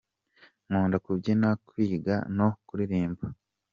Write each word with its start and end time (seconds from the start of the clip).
Nkunda 0.67 0.97
kubyina, 1.05 1.49
kwiga 1.67 2.15
no 2.37 2.47
kuririmba. 2.67 3.25